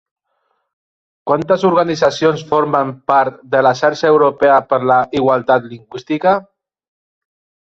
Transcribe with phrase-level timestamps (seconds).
[1.31, 6.35] Quantes organitzacions formen part de la Xarxa Europea per la Igualtat Lingüística?